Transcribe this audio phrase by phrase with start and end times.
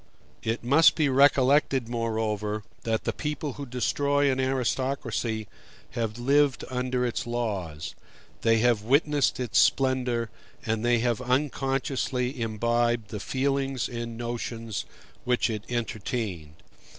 [0.41, 5.47] It must be recollected, moreover, that the people who destroy an aristocracy
[5.91, 7.93] have lived under its laws;
[8.41, 10.31] they have witnessed its splendor,
[10.65, 14.85] and they have unconsciously imbibed the feelings and notions
[15.23, 16.53] which it entertained.